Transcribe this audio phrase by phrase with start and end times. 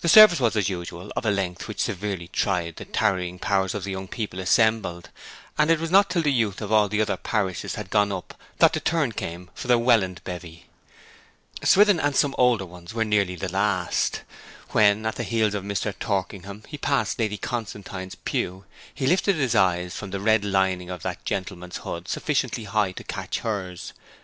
[0.00, 3.84] The service was, as usual, of a length which severely tried the tarrying powers of
[3.84, 5.10] the young people assembled;
[5.56, 8.36] and it was not till the youth of all the other parishes had gone up
[8.58, 10.66] that the turn came for the Welland bevy.
[11.62, 14.22] Swithin and some older ones were nearly the last.
[14.70, 15.96] When, at the heels of Mr.
[15.96, 21.02] Torkingham, he passed Lady Constantine's pew, he lifted his eyes from the red lining of
[21.04, 23.92] that gentleman's hood sufficiently high to catch hers.